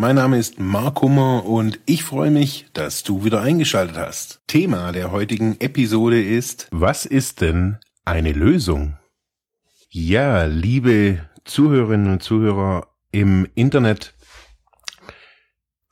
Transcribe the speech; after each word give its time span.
Mein 0.00 0.14
Name 0.14 0.38
ist 0.38 0.60
Mark 0.60 1.02
Hummer 1.02 1.44
und 1.44 1.80
ich 1.84 2.04
freue 2.04 2.30
mich, 2.30 2.66
dass 2.72 3.02
du 3.02 3.24
wieder 3.24 3.42
eingeschaltet 3.42 3.96
hast. 3.96 4.40
Thema 4.46 4.92
der 4.92 5.10
heutigen 5.10 5.60
Episode 5.60 6.22
ist, 6.22 6.68
was 6.70 7.04
ist 7.04 7.40
denn 7.40 7.78
eine 8.04 8.30
Lösung? 8.30 8.96
Ja, 9.90 10.44
liebe 10.44 11.28
Zuhörerinnen 11.44 12.12
und 12.12 12.22
Zuhörer 12.22 12.86
im 13.10 13.48
Internet, 13.56 14.14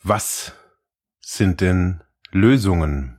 was 0.05 0.53
sind 1.19 1.61
denn 1.61 2.01
Lösungen? 2.31 3.19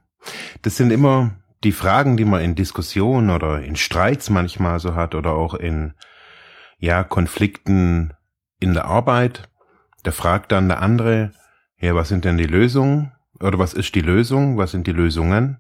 Das 0.62 0.78
sind 0.78 0.92
immer 0.92 1.36
die 1.66 1.74
Fragen, 1.74 2.16
die 2.16 2.24
man 2.24 2.40
in 2.40 2.56
Diskussionen 2.56 3.30
oder 3.30 3.62
in 3.62 3.76
Streits 3.76 4.30
manchmal 4.30 4.80
so 4.80 4.96
hat 4.96 5.16
oder 5.16 5.34
auch 5.34 5.54
in 5.54 5.96
ja 6.80 7.04
Konflikten 7.04 8.14
in 8.62 8.74
der 8.74 8.86
Arbeit 8.86 9.50
da 10.04 10.12
fragt 10.12 10.52
dann 10.52 10.68
der 10.68 10.82
andere, 10.82 11.32
ja, 11.80 11.96
was 11.96 12.10
sind 12.10 12.26
denn 12.26 12.38
die 12.38 12.46
Lösungen? 12.46 13.12
Oder 13.40 13.60
was 13.60 13.74
ist 13.74 13.94
die 13.96 14.02
Lösung? 14.02 14.58
Was 14.58 14.72
sind 14.72 14.88
die 14.88 14.94
Lösungen? 14.94 15.60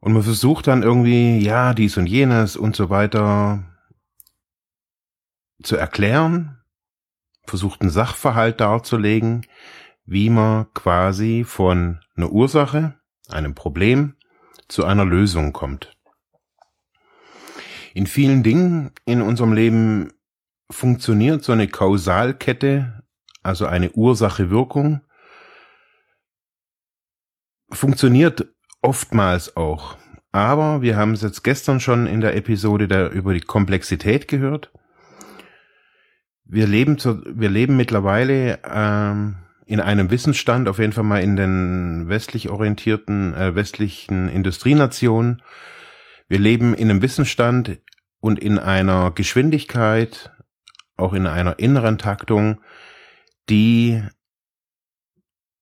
Und 0.00 0.12
man 0.12 0.22
versucht 0.22 0.66
dann 0.66 0.82
irgendwie, 0.82 1.38
ja, 1.38 1.72
dies 1.72 1.96
und 1.96 2.06
jenes 2.06 2.56
und 2.56 2.76
so 2.76 2.90
weiter 2.90 3.64
zu 5.62 5.76
erklären, 5.76 6.58
versucht 7.46 7.80
einen 7.80 7.90
Sachverhalt 7.90 8.60
darzulegen, 8.60 9.46
wie 10.04 10.28
man 10.30 10.72
quasi 10.74 11.44
von 11.44 12.00
einer 12.16 12.30
Ursache, 12.30 12.94
einem 13.28 13.54
Problem, 13.54 14.14
zu 14.68 14.84
einer 14.84 15.04
Lösung 15.04 15.52
kommt. 15.52 15.96
In 17.94 18.06
vielen 18.06 18.42
Dingen 18.42 18.90
in 19.04 19.22
unserem 19.22 19.52
Leben 19.52 20.12
funktioniert 20.70 21.42
so 21.44 21.52
eine 21.52 21.68
Kausalkette, 21.68 23.02
also 23.42 23.66
eine 23.66 23.90
Ursache-Wirkung, 23.92 25.00
funktioniert 27.70 28.46
oftmals 28.82 29.56
auch. 29.56 29.96
Aber 30.32 30.82
wir 30.82 30.96
haben 30.96 31.12
es 31.12 31.22
jetzt 31.22 31.44
gestern 31.44 31.80
schon 31.80 32.06
in 32.06 32.20
der 32.20 32.36
Episode 32.36 32.88
der, 32.88 33.10
über 33.12 33.34
die 33.34 33.40
Komplexität 33.40 34.26
gehört. 34.26 34.72
Wir 36.44 36.66
leben, 36.66 36.98
zu, 36.98 37.22
wir 37.24 37.48
leben 37.48 37.76
mittlerweile 37.76 38.58
ähm, 38.64 39.36
in 39.66 39.80
einem 39.80 40.10
Wissensstand, 40.10 40.68
auf 40.68 40.78
jeden 40.78 40.92
Fall 40.92 41.04
mal 41.04 41.22
in 41.22 41.36
den 41.36 42.08
westlich 42.08 42.50
orientierten, 42.50 43.32
äh, 43.34 43.54
westlichen 43.54 44.28
Industrienationen. 44.28 45.42
Wir 46.28 46.38
leben 46.38 46.74
in 46.74 46.90
einem 46.90 47.02
Wissensstand 47.02 47.78
und 48.20 48.38
in 48.38 48.58
einer 48.58 49.10
Geschwindigkeit, 49.12 50.33
auch 50.96 51.12
in 51.12 51.26
einer 51.26 51.58
inneren 51.58 51.98
Taktung, 51.98 52.60
die 53.48 54.02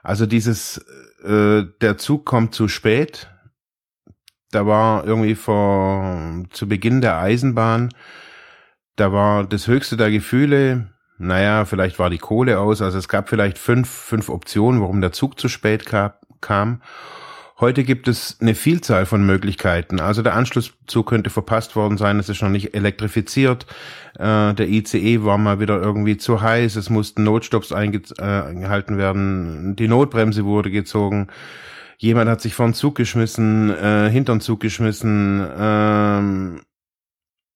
Also 0.03 0.25
dieses 0.25 0.79
äh, 1.23 1.63
der 1.81 1.97
Zug 1.97 2.25
kommt 2.25 2.53
zu 2.53 2.67
spät. 2.67 3.29
Da 4.51 4.67
war 4.67 5.05
irgendwie 5.05 5.35
vor 5.35 6.43
zu 6.51 6.67
Beginn 6.67 7.01
der 7.01 7.17
Eisenbahn, 7.17 7.89
da 8.95 9.11
war 9.11 9.45
das 9.45 9.67
höchste 9.67 9.97
der 9.97 10.11
Gefühle, 10.11 10.92
naja, 11.23 11.65
vielleicht 11.65 11.99
war 11.99 12.09
die 12.09 12.17
Kohle 12.17 12.59
aus. 12.59 12.81
Also 12.81 12.97
es 12.97 13.07
gab 13.07 13.29
vielleicht 13.29 13.57
fünf, 13.57 13.89
fünf 13.89 14.29
Optionen, 14.29 14.81
warum 14.81 15.01
der 15.01 15.11
Zug 15.11 15.39
zu 15.39 15.47
spät 15.47 15.85
kam. 16.41 16.81
Heute 17.59 17.83
gibt 17.83 18.07
es 18.07 18.37
eine 18.41 18.55
Vielzahl 18.55 19.05
von 19.05 19.25
Möglichkeiten. 19.25 19.99
Also 19.99 20.21
der 20.21 20.35
Anschlusszug 20.35 21.07
könnte 21.07 21.29
verpasst 21.29 21.75
worden 21.75 21.97
sein, 21.97 22.19
es 22.19 22.27
ist 22.27 22.41
noch 22.41 22.49
nicht 22.49 22.73
elektrifiziert. 22.73 23.67
Äh, 24.15 24.53
der 24.53 24.67
ICE 24.67 25.23
war 25.23 25.37
mal 25.37 25.59
wieder 25.59 25.79
irgendwie 25.79 26.17
zu 26.17 26.41
heiß, 26.41 26.75
es 26.75 26.89
mussten 26.89 27.23
Notstopps 27.23 27.71
eingehalten 27.71 28.97
werden, 28.97 29.75
die 29.75 29.87
Notbremse 29.87 30.45
wurde 30.45 30.71
gezogen. 30.71 31.27
Jemand 31.99 32.29
hat 32.29 32.41
sich 32.41 32.55
den 32.55 32.73
Zug 32.73 32.95
geschmissen, 32.95 33.69
äh, 33.69 34.09
hinter 34.09 34.33
den 34.33 34.41
Zug 34.41 34.59
geschmissen. 34.59 35.47
Ähm, 35.57 36.61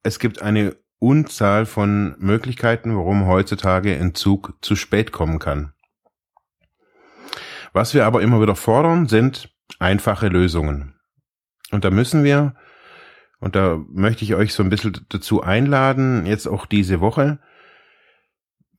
es 0.03 0.19
gibt 0.19 0.41
eine 0.41 0.77
Unzahl 0.99 1.65
von 1.65 2.15
Möglichkeiten, 2.19 2.95
warum 2.95 3.27
heutzutage 3.27 3.95
ein 3.95 4.15
Zug 4.15 4.57
zu 4.61 4.75
spät 4.75 5.11
kommen 5.11 5.39
kann. 5.39 5.73
Was 7.73 7.93
wir 7.93 8.05
aber 8.05 8.21
immer 8.21 8.41
wieder 8.41 8.55
fordern, 8.55 9.07
sind 9.07 9.53
einfache 9.79 10.29
Lösungen. 10.29 10.95
Und 11.71 11.85
da 11.85 11.91
müssen 11.91 12.23
wir, 12.23 12.55
und 13.39 13.55
da 13.55 13.79
möchte 13.89 14.23
ich 14.23 14.35
euch 14.35 14.53
so 14.53 14.63
ein 14.63 14.69
bisschen 14.69 15.05
dazu 15.09 15.43
einladen, 15.43 16.25
jetzt 16.25 16.47
auch 16.47 16.65
diese 16.65 17.01
Woche, 17.01 17.39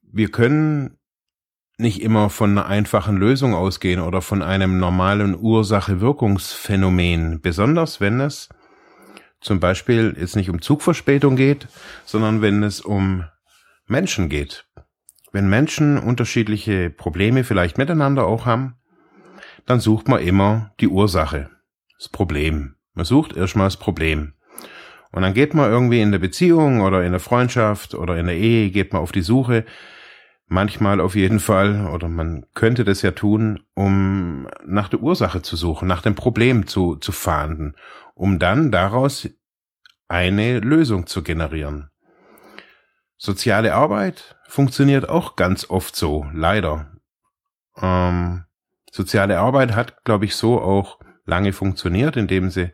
wir 0.02 0.30
können 0.30 0.96
nicht 1.76 2.02
immer 2.02 2.30
von 2.30 2.50
einer 2.50 2.66
einfachen 2.66 3.16
Lösung 3.16 3.54
ausgehen 3.54 4.00
oder 4.00 4.20
von 4.20 4.42
einem 4.42 4.78
normalen 4.78 5.38
Ursache-Wirkungsphänomen, 5.38 7.40
besonders 7.40 8.00
wenn 8.00 8.20
es 8.20 8.48
zum 9.40 9.60
Beispiel 9.60 10.16
jetzt 10.18 10.36
nicht 10.36 10.50
um 10.50 10.60
Zugverspätung 10.60 11.36
geht, 11.36 11.68
sondern 12.04 12.42
wenn 12.42 12.62
es 12.62 12.80
um 12.80 13.24
Menschen 13.86 14.28
geht. 14.28 14.66
Wenn 15.32 15.48
Menschen 15.48 15.98
unterschiedliche 15.98 16.90
Probleme 16.90 17.44
vielleicht 17.44 17.78
miteinander 17.78 18.26
auch 18.26 18.46
haben, 18.46 18.76
dann 19.66 19.80
sucht 19.80 20.08
man 20.08 20.20
immer 20.20 20.72
die 20.80 20.88
Ursache, 20.88 21.50
das 21.98 22.08
Problem. 22.08 22.76
Man 22.94 23.04
sucht 23.04 23.36
erstmal 23.36 23.66
das 23.66 23.76
Problem. 23.76 24.32
Und 25.12 25.22
dann 25.22 25.34
geht 25.34 25.54
man 25.54 25.70
irgendwie 25.70 26.00
in 26.00 26.12
der 26.12 26.18
Beziehung 26.18 26.80
oder 26.80 27.04
in 27.04 27.12
der 27.12 27.20
Freundschaft 27.20 27.94
oder 27.94 28.16
in 28.16 28.26
der 28.26 28.36
Ehe, 28.36 28.70
geht 28.70 28.92
man 28.92 29.02
auf 29.02 29.12
die 29.12 29.22
Suche, 29.22 29.64
manchmal 30.48 31.00
auf 31.00 31.14
jeden 31.14 31.40
Fall, 31.40 31.86
oder 31.86 32.08
man 32.08 32.46
könnte 32.54 32.84
das 32.84 33.02
ja 33.02 33.12
tun, 33.12 33.60
um 33.74 34.48
nach 34.66 34.88
der 34.88 35.00
Ursache 35.00 35.42
zu 35.42 35.56
suchen, 35.56 35.86
nach 35.86 36.02
dem 36.02 36.14
Problem 36.14 36.66
zu, 36.66 36.96
zu 36.96 37.12
fahnden, 37.12 37.74
um 38.18 38.40
dann 38.40 38.72
daraus 38.72 39.28
eine 40.08 40.58
Lösung 40.58 41.06
zu 41.06 41.22
generieren. 41.22 41.90
Soziale 43.16 43.74
Arbeit 43.74 44.36
funktioniert 44.48 45.08
auch 45.08 45.36
ganz 45.36 45.70
oft 45.70 45.94
so, 45.94 46.26
leider. 46.32 46.92
Ähm, 47.80 48.44
soziale 48.90 49.38
Arbeit 49.38 49.74
hat, 49.74 50.04
glaube 50.04 50.24
ich, 50.24 50.34
so 50.34 50.60
auch 50.60 50.98
lange 51.26 51.52
funktioniert, 51.52 52.16
indem 52.16 52.50
sie 52.50 52.72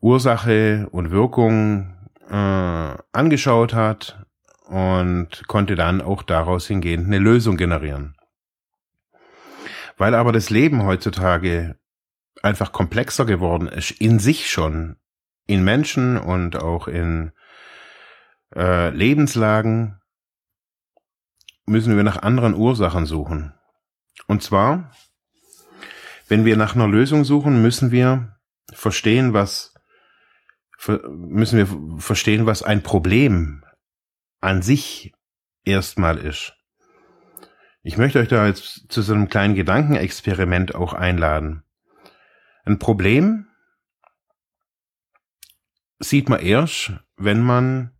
Ursache 0.00 0.86
und 0.90 1.10
Wirkung 1.10 1.96
äh, 2.28 2.94
angeschaut 3.12 3.72
hat 3.72 4.22
und 4.66 5.46
konnte 5.48 5.76
dann 5.76 6.02
auch 6.02 6.22
daraus 6.22 6.66
hingehend 6.66 7.06
eine 7.06 7.18
Lösung 7.18 7.56
generieren. 7.56 8.16
Weil 9.96 10.14
aber 10.14 10.32
das 10.32 10.50
Leben 10.50 10.84
heutzutage 10.84 11.78
einfach 12.42 12.72
komplexer 12.72 13.24
geworden 13.24 13.68
ist, 13.68 13.90
in 13.92 14.18
sich 14.18 14.50
schon, 14.50 14.96
in 15.46 15.64
Menschen 15.64 16.16
und 16.16 16.56
auch 16.56 16.88
in 16.88 17.32
äh, 18.54 18.90
Lebenslagen, 18.90 20.00
müssen 21.66 21.96
wir 21.96 22.04
nach 22.04 22.22
anderen 22.22 22.54
Ursachen 22.54 23.06
suchen. 23.06 23.52
Und 24.26 24.42
zwar, 24.42 24.92
wenn 26.28 26.44
wir 26.44 26.56
nach 26.56 26.74
einer 26.74 26.88
Lösung 26.88 27.24
suchen, 27.24 27.62
müssen 27.62 27.90
wir 27.90 28.36
verstehen, 28.72 29.32
was 29.32 29.74
müssen 31.08 31.58
wir 31.58 32.00
verstehen, 32.00 32.46
was 32.46 32.62
ein 32.62 32.82
Problem 32.82 33.64
an 34.40 34.62
sich 34.62 35.12
erstmal 35.64 36.18
ist. 36.18 36.54
Ich 37.82 37.96
möchte 37.98 38.18
euch 38.18 38.28
da 38.28 38.46
jetzt 38.46 38.86
zu 38.88 39.02
so 39.02 39.14
einem 39.14 39.28
kleinen 39.28 39.54
Gedankenexperiment 39.54 40.74
auch 40.74 40.92
einladen. 40.92 41.62
Ein 42.66 42.80
Problem 42.80 43.46
sieht 46.00 46.28
man 46.28 46.40
erst, 46.40 46.94
wenn 47.16 47.40
man 47.40 47.92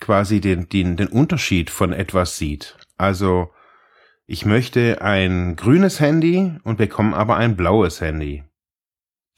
quasi 0.00 0.40
den, 0.40 0.68
den, 0.68 0.96
den 0.96 1.06
Unterschied 1.06 1.70
von 1.70 1.92
etwas 1.92 2.38
sieht. 2.38 2.76
Also 2.98 3.52
ich 4.26 4.44
möchte 4.44 5.00
ein 5.02 5.54
grünes 5.54 6.00
Handy 6.00 6.58
und 6.64 6.78
bekomme 6.78 7.16
aber 7.16 7.36
ein 7.36 7.56
blaues 7.56 8.00
Handy. 8.00 8.42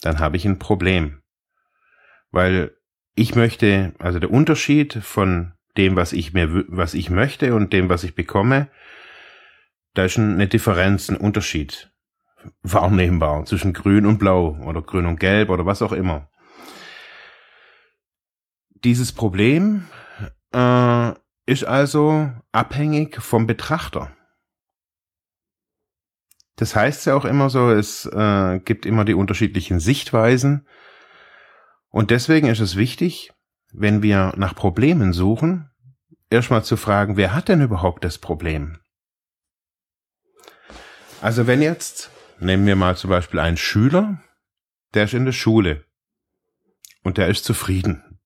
Dann 0.01 0.21
habe 0.21 0.39
ich 0.39 0.47
ein 0.47 0.59
Problem. 0.59 1.21
Weil 2.31 2.75
ich 3.15 3.35
möchte, 3.35 3.95
also 3.99 4.19
der 4.19 4.31
Unterschied 4.31 4.95
von 4.95 5.53
dem, 5.77 5.97
was 5.97 6.15
ich 6.15 6.33
mir, 6.33 6.65
was 6.69 6.95
ich 6.95 7.11
möchte 7.11 7.55
und 7.55 7.75
dem, 7.75 7.91
was 7.91 8.05
ich 8.05 8.15
bekomme, 8.15 8.71
da 9.93 10.07
ist 10.07 10.19
eine 10.19 10.49
Differenz, 10.49 11.11
ein 11.11 11.19
Unterschied 11.19 11.92
wahrnehmbar 12.63 13.45
zwischen 13.45 13.73
grün 13.73 14.07
und 14.07 14.19
blau 14.19 14.59
oder 14.65 14.83
grün 14.83 15.07
und 15.07 15.21
gelb 15.21 15.51
oder 15.51 15.67
was 15.67 15.83
auch 15.83 15.93
immer. 15.93 16.29
Dieses 18.85 19.13
Problem 19.13 19.87
äh, 20.53 21.13
ist 21.47 21.65
also 21.65 22.31
abhängig 22.51 23.21
vom 23.21 23.47
Betrachter. 23.47 24.15
Das 26.57 26.77
heißt 26.77 27.07
ja 27.07 27.15
auch 27.15 27.25
immer 27.25 27.51
so, 27.51 27.71
es 27.71 28.07
äh, 28.07 28.61
gibt 28.61 28.87
immer 28.87 29.05
die 29.05 29.15
unterschiedlichen 29.15 29.81
Sichtweisen. 29.81 30.67
Und 31.89 32.11
deswegen 32.11 32.49
ist 32.49 32.61
es 32.61 32.77
wichtig, 32.77 33.33
wenn 33.73 34.03
wir 34.03 34.33
nach 34.37 34.55
Problemen 34.55 35.13
suchen, 35.13 35.71
erstmal 36.31 36.65
zu 36.65 36.77
fragen, 36.77 37.17
wer 37.17 37.35
hat 37.35 37.49
denn 37.49 37.63
überhaupt 37.63 38.05
das 38.05 38.19
Problem? 38.19 38.79
Also 41.21 41.47
wenn 41.47 41.63
jetzt, 41.63 42.11
nehmen 42.43 42.67
wir 42.67 42.77
mal 42.77 42.97
zum 42.97 43.11
Beispiel 43.11 43.41
einen 43.41 43.57
Schüler, 43.57 44.23
der 44.95 45.05
ist 45.05 45.15
in 45.15 45.25
der 45.25 45.33
Schule 45.33 45.85
und 47.03 47.19
der 47.19 47.29
ist 47.29 47.45
zufrieden 47.45 48.21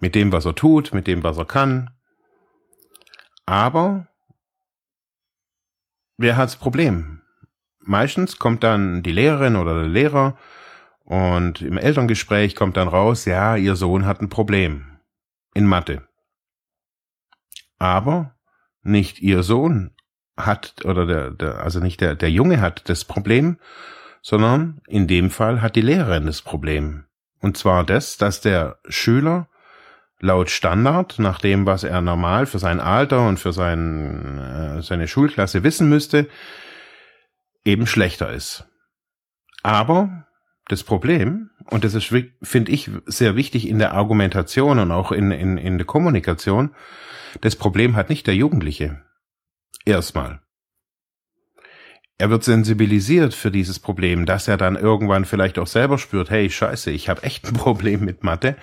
mit 0.00 0.14
dem, 0.14 0.32
was 0.32 0.44
er 0.44 0.54
tut, 0.54 0.94
mit 0.94 1.06
dem, 1.06 1.22
was 1.22 1.38
er 1.38 1.44
kann. 1.44 1.90
Aber 3.46 4.08
wer 6.16 6.36
hat 6.36 6.48
das 6.48 6.56
Problem? 6.56 7.22
Meistens 7.80 8.38
kommt 8.38 8.62
dann 8.62 9.02
die 9.02 9.12
Lehrerin 9.12 9.56
oder 9.56 9.74
der 9.74 9.88
Lehrer 9.88 10.38
und 11.04 11.62
im 11.62 11.78
Elterngespräch 11.78 12.54
kommt 12.54 12.76
dann 12.76 12.88
raus, 12.88 13.24
ja, 13.24 13.56
ihr 13.56 13.76
Sohn 13.76 14.04
hat 14.04 14.20
ein 14.20 14.28
Problem 14.28 15.00
in 15.54 15.66
Mathe. 15.66 16.06
Aber 17.78 18.36
nicht 18.82 19.20
ihr 19.20 19.42
Sohn 19.42 19.94
hat, 20.38 20.84
oder 20.84 21.06
der, 21.06 21.30
der 21.30 21.60
also 21.60 21.80
nicht 21.80 22.00
der, 22.00 22.14
der 22.14 22.30
Junge 22.30 22.60
hat 22.60 22.88
das 22.88 23.04
Problem, 23.04 23.58
sondern 24.22 24.80
in 24.86 25.06
dem 25.06 25.30
Fall 25.30 25.60
hat 25.60 25.76
die 25.76 25.82
Lehrerin 25.82 26.26
das 26.26 26.42
Problem. 26.42 27.04
Und 27.40 27.56
zwar 27.56 27.84
das, 27.84 28.16
dass 28.16 28.40
der 28.40 28.78
Schüler 28.88 29.48
laut 30.20 30.50
Standard, 30.50 31.18
nach 31.18 31.40
dem, 31.40 31.66
was 31.66 31.84
er 31.84 32.00
normal 32.00 32.46
für 32.46 32.58
sein 32.58 32.80
Alter 32.80 33.26
und 33.26 33.38
für 33.38 33.52
sein, 33.52 34.38
äh, 34.38 34.82
seine 34.82 35.06
Schulklasse 35.06 35.62
wissen 35.62 35.88
müsste, 35.88 36.26
eben 37.64 37.86
schlechter 37.86 38.32
ist. 38.32 38.64
Aber 39.62 40.26
das 40.66 40.82
Problem, 40.82 41.50
und 41.70 41.84
das 41.84 41.94
ist, 41.94 42.12
finde 42.42 42.72
ich, 42.72 42.90
sehr 43.06 43.36
wichtig 43.36 43.68
in 43.68 43.78
der 43.78 43.94
Argumentation 43.94 44.78
und 44.78 44.90
auch 44.90 45.12
in, 45.12 45.30
in, 45.30 45.56
in 45.56 45.78
der 45.78 45.86
Kommunikation, 45.86 46.74
das 47.40 47.56
Problem 47.56 47.96
hat 47.96 48.10
nicht 48.10 48.26
der 48.26 48.34
Jugendliche. 48.34 49.02
Erstmal. 49.84 50.40
Er 52.20 52.30
wird 52.30 52.42
sensibilisiert 52.42 53.32
für 53.32 53.52
dieses 53.52 53.78
Problem, 53.78 54.26
dass 54.26 54.48
er 54.48 54.56
dann 54.56 54.74
irgendwann 54.74 55.24
vielleicht 55.24 55.56
auch 55.58 55.68
selber 55.68 55.98
spürt, 55.98 56.30
hey, 56.30 56.50
scheiße, 56.50 56.90
ich 56.90 57.08
habe 57.08 57.22
echt 57.22 57.46
ein 57.46 57.52
Problem 57.54 58.04
mit 58.04 58.24
Mathe. 58.24 58.56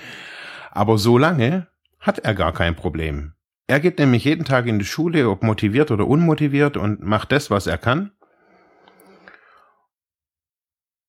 Aber 0.72 0.98
so 0.98 1.18
lange 1.18 1.68
hat 2.00 2.20
er 2.20 2.36
gar 2.36 2.54
kein 2.54 2.76
Problem. 2.76 3.34
Er 3.68 3.80
geht 3.80 3.98
nämlich 3.98 4.26
jeden 4.26 4.46
Tag 4.46 4.68
in 4.68 4.78
die 4.78 4.86
Schule, 4.86 5.30
ob 5.30 5.42
motiviert 5.42 5.90
oder 5.90 6.06
unmotiviert, 6.06 6.78
und 6.78 7.02
macht 7.02 7.32
das, 7.32 7.50
was 7.50 7.66
er 7.66 7.78
kann. 7.78 8.12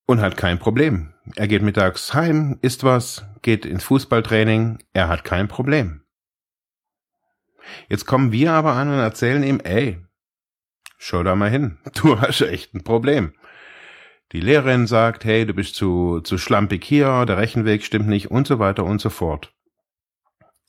Und 0.07 0.21
hat 0.21 0.37
kein 0.37 0.61
Problem. 0.61 1.13
Er 1.35 1.49
geht 1.49 1.63
mittags 1.63 2.15
heim, 2.15 2.59
isst 2.63 2.85
was, 2.85 3.27
geht 3.43 3.67
ins 3.67 3.83
Fußballtraining, 3.85 4.79
er 4.93 5.09
hat 5.09 5.25
kein 5.25 5.49
Problem. 5.49 6.06
Jetzt 7.89 8.07
kommen 8.07 8.33
wir 8.33 8.53
aber 8.53 8.73
an 8.73 8.89
und 8.89 8.99
erzählen 8.99 9.43
ihm, 9.43 9.61
ey, 9.63 9.99
schau 10.99 11.23
da 11.23 11.35
mal 11.35 11.51
hin, 11.51 11.79
du 12.03 12.21
hast 12.21 12.41
echt 12.41 12.75
ein 12.75 12.85
Problem. 12.85 13.33
Die 14.33 14.41
Lehrerin 14.41 14.87
sagt, 14.87 15.25
hey, 15.25 15.47
du 15.47 15.55
bist 15.55 15.77
zu, 15.77 16.21
zu 16.21 16.37
schlampig 16.37 16.85
hier, 16.85 17.27
der 17.27 17.39
Rechenweg 17.39 17.85
stimmt 17.85 18.09
nicht 18.09 18.31
und 18.31 18.47
so 18.47 18.59
weiter 18.59 18.85
und 18.85 19.01
so 19.01 19.09
fort. 19.09 19.53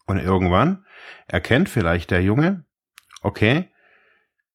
Und 0.06 0.20
irgendwann 0.20 0.86
erkennt 1.28 1.68
vielleicht 1.68 2.12
der 2.12 2.22
Junge, 2.22 2.66
okay, 3.22 3.70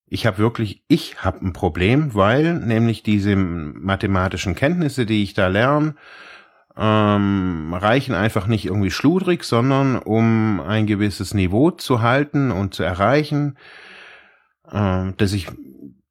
ich 0.06 0.26
habe 0.26 0.38
wirklich, 0.38 0.84
ich 0.88 1.24
habe 1.24 1.44
ein 1.44 1.52
Problem, 1.52 2.14
weil 2.14 2.54
nämlich 2.54 3.02
diese 3.02 3.34
mathematischen 3.34 4.54
Kenntnisse, 4.54 5.06
die 5.06 5.22
ich 5.22 5.34
da 5.34 5.48
lerne, 5.48 5.94
ähm, 6.76 7.74
reichen 7.74 8.14
einfach 8.14 8.46
nicht 8.46 8.64
irgendwie 8.64 8.90
schludrig, 8.90 9.44
sondern 9.44 9.98
um 9.98 10.60
ein 10.60 10.86
gewisses 10.86 11.34
Niveau 11.34 11.70
zu 11.70 12.00
halten 12.00 12.50
und 12.50 12.74
zu 12.74 12.82
erreichen, 12.82 13.58
äh, 14.70 15.12
dass 15.16 15.32
ich 15.32 15.48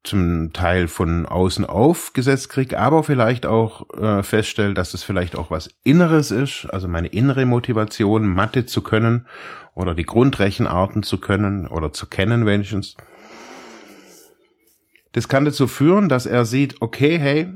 zum 0.04 0.52
Teil 0.52 0.88
von 0.88 1.26
außen 1.26 1.64
aufgesetzt 1.64 2.48
kriege, 2.48 2.78
aber 2.78 3.04
vielleicht 3.04 3.46
auch 3.46 3.88
äh, 3.94 4.22
feststelle, 4.22 4.74
dass 4.74 4.94
es 4.94 5.04
vielleicht 5.04 5.36
auch 5.36 5.50
was 5.50 5.70
Inneres 5.84 6.32
ist, 6.32 6.66
also 6.70 6.88
meine 6.88 7.08
innere 7.08 7.46
Motivation, 7.46 8.26
Mathe 8.26 8.66
zu 8.66 8.82
können 8.82 9.26
oder 9.74 9.94
die 9.94 10.04
Grundrechenarten 10.04 11.04
zu 11.04 11.18
können 11.18 11.68
oder 11.68 11.92
zu 11.92 12.06
kennen 12.06 12.46
wenigstens. 12.46 12.96
Das 15.12 15.28
kann 15.28 15.44
dazu 15.44 15.68
führen, 15.68 16.08
dass 16.08 16.26
er 16.26 16.44
sieht, 16.46 16.82
okay, 16.82 17.18
hey, 17.18 17.52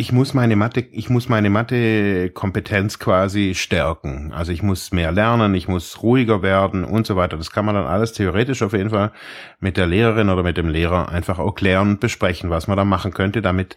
ich 0.00 0.12
muss 0.12 0.32
meine 0.32 0.54
Mathe, 0.54 0.80
ich 0.92 1.10
muss 1.10 1.28
meine 1.28 1.50
Mathe-Kompetenz 1.50 3.00
quasi 3.00 3.56
stärken. 3.56 4.32
Also 4.32 4.52
ich 4.52 4.62
muss 4.62 4.92
mehr 4.92 5.10
lernen, 5.10 5.56
ich 5.56 5.66
muss 5.66 6.04
ruhiger 6.04 6.40
werden 6.40 6.84
und 6.84 7.04
so 7.04 7.16
weiter. 7.16 7.36
Das 7.36 7.50
kann 7.50 7.64
man 7.64 7.74
dann 7.74 7.84
alles 7.84 8.12
theoretisch 8.12 8.62
auf 8.62 8.74
jeden 8.74 8.90
Fall 8.90 9.10
mit 9.58 9.76
der 9.76 9.88
Lehrerin 9.88 10.30
oder 10.30 10.44
mit 10.44 10.56
dem 10.56 10.68
Lehrer 10.68 11.08
einfach 11.08 11.40
auch 11.40 11.56
klären 11.56 11.88
und 11.88 12.00
besprechen, 12.00 12.48
was 12.48 12.68
man 12.68 12.76
da 12.76 12.84
machen 12.84 13.12
könnte, 13.12 13.42
damit 13.42 13.74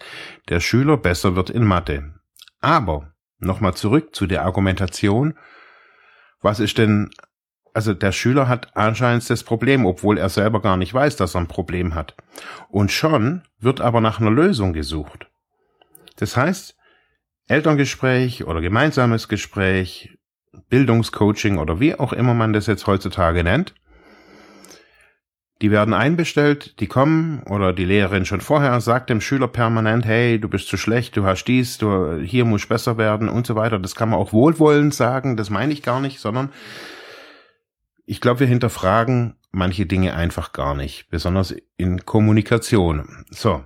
der 0.48 0.60
Schüler 0.60 0.96
besser 0.96 1.36
wird 1.36 1.50
in 1.50 1.66
Mathe. 1.66 2.14
Aber 2.60 3.14
nochmal 3.40 3.74
zurück 3.74 4.14
zu 4.14 4.28
der 4.28 4.46
Argumentation. 4.46 5.34
Was 6.40 6.60
ist 6.60 6.78
denn, 6.78 7.10
also 7.74 7.96
der 7.96 8.12
Schüler 8.12 8.48
hat 8.48 8.78
anscheinend 8.78 9.28
das 9.28 9.44
Problem, 9.44 9.88
obwohl 9.88 10.20
er 10.20 10.30
selber 10.30 10.62
gar 10.62 10.78
nicht 10.78 10.94
weiß, 10.94 11.16
dass 11.16 11.34
er 11.34 11.42
ein 11.42 11.48
Problem 11.48 11.96
hat. 11.96 12.16
Und 12.70 12.92
schon 12.92 13.42
wird 13.60 13.82
aber 13.82 14.02
nach 14.02 14.22
einer 14.22 14.30
Lösung 14.30 14.74
gesucht. 14.74 15.31
Das 16.16 16.38
heißt, 16.38 16.76
Elterngespräch 17.48 18.46
oder 18.46 18.62
gemeinsames 18.62 19.28
Gespräch, 19.28 20.18
Bildungscoaching 20.70 21.58
oder 21.58 21.80
wie 21.80 21.96
auch 21.96 22.14
immer 22.14 22.34
man 22.34 22.54
das 22.54 22.68
jetzt 22.68 22.88
heutzutage 22.88 23.44
nennt, 23.44 23.74
die 25.62 25.70
werden 25.70 25.94
einbestellt, 25.94 26.80
die 26.80 26.88
kommen 26.88 27.44
oder 27.44 27.72
die 27.72 27.86
Lehrerin 27.86 28.26
schon 28.26 28.42
vorher 28.42 28.82
sagt 28.82 29.12
dem 29.12 29.22
Schüler 29.22 29.48
permanent, 29.48 30.06
hey, 30.06 30.40
du 30.40 30.50
bist 30.50 30.68
zu 30.68 30.76
schlecht, 30.76 31.16
du 31.16 31.24
hast 31.24 31.46
dies, 31.46 31.78
du 31.78 32.20
hier 32.20 32.46
musst 32.46 32.68
besser 32.68 32.98
werden 32.98 33.30
und 33.30 33.46
so 33.46 33.56
weiter. 33.56 33.78
Das 33.78 33.94
kann 33.94 34.10
man 34.10 34.20
auch 34.20 34.34
wohlwollend 34.34 34.94
sagen, 34.94 35.38
das 35.38 35.52
meine 35.52 35.72
ich 35.72 35.84
gar 35.84 36.00
nicht, 36.00 36.20
sondern 36.20 36.50
ich 38.06 38.22
glaube, 38.22 38.42
wir 38.42 38.48
hinterfragen 38.48 39.36
manche 39.52 39.86
Dinge 39.86 40.16
einfach 40.16 40.52
gar 40.52 40.74
nicht, 40.74 41.10
besonders 41.10 41.56
in 41.78 42.06
Kommunikation. 42.06 43.26
So. 43.30 43.64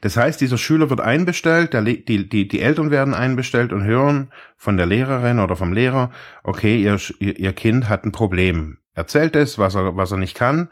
Das 0.00 0.16
heißt, 0.16 0.40
dieser 0.40 0.58
Schüler 0.58 0.90
wird 0.90 1.00
einbestellt, 1.00 1.72
der, 1.72 1.82
die, 1.82 2.28
die, 2.28 2.48
die 2.48 2.60
Eltern 2.60 2.90
werden 2.90 3.14
einbestellt 3.14 3.72
und 3.72 3.84
hören 3.84 4.30
von 4.56 4.76
der 4.76 4.86
Lehrerin 4.86 5.38
oder 5.38 5.56
vom 5.56 5.72
Lehrer, 5.72 6.10
okay, 6.42 6.80
ihr, 6.80 6.98
ihr 7.18 7.52
Kind 7.52 7.88
hat 7.88 8.04
ein 8.04 8.12
Problem. 8.12 8.78
Erzählt 8.94 9.36
es, 9.36 9.58
was 9.58 9.74
er, 9.74 9.96
was 9.96 10.10
er 10.10 10.18
nicht 10.18 10.34
kann. 10.34 10.70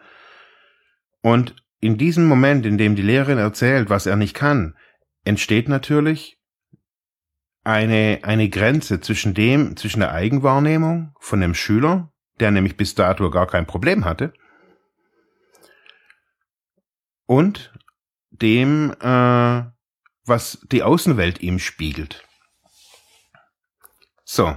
Und 1.23 1.55
in 1.81 1.99
diesem 1.99 2.27
Moment, 2.27 2.65
in 2.65 2.79
dem 2.79 2.97
die 2.97 3.03
Lehrerin 3.03 3.39
erzählt, 3.39 3.91
was 3.91 4.07
er 4.07 4.17
nicht 4.17 4.35
kann, 4.35 4.75
entsteht 5.25 5.69
natürlich 5.69 6.39
eine, 7.65 8.21
eine 8.23 8.49
Grenze 8.49 9.01
zwischen 9.01 9.35
dem, 9.35 9.77
zwischen 9.77 10.01
der 10.01 10.13
Eigenwahrnehmung 10.13 11.15
von 11.21 11.41
dem 11.41 11.55
Schüler, 11.55 12.13
der 12.41 12.51
nämlich 12.51 12.77
bis 12.77 12.95
dato 12.95 13.31
gar 13.31 13.47
kein 13.47 13.67
Problem 13.67 14.05
hatte, 14.05 14.33
und 17.27 17.73
dem, 18.41 18.93
äh, 19.01 19.63
was 20.27 20.61
die 20.71 20.83
Außenwelt 20.83 21.41
ihm 21.43 21.59
spiegelt. 21.59 22.27
So. 24.25 24.57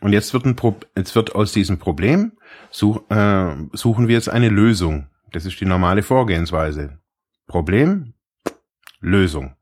Und 0.00 0.12
jetzt 0.12 0.32
wird, 0.32 0.44
ein 0.44 0.56
Pro 0.56 0.76
jetzt 0.96 1.14
wird 1.14 1.34
aus 1.34 1.52
diesem 1.52 1.78
Problem 1.78 2.32
such, 2.70 3.02
äh, 3.10 3.56
suchen 3.72 4.08
wir 4.08 4.14
jetzt 4.14 4.28
eine 4.28 4.48
Lösung. 4.48 5.08
Das 5.32 5.44
ist 5.44 5.60
die 5.60 5.64
normale 5.64 6.02
Vorgehensweise. 6.02 7.00
Problem, 7.46 8.14
Lösung. 9.00 9.56